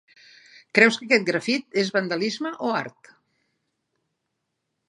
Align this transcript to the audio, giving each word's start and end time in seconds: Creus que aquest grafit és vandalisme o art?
Creus 0.77 0.97
que 1.01 1.05
aquest 1.09 1.27
grafit 1.27 1.77
és 1.83 1.93
vandalisme 1.97 2.55
o 2.69 2.73
art? 2.81 3.15